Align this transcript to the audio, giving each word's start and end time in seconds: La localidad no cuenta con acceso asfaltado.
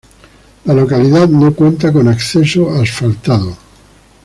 La 0.65 0.73
localidad 0.73 1.29
no 1.29 1.53
cuenta 1.53 1.93
con 1.93 2.07
acceso 2.07 2.71
asfaltado. 2.73 3.55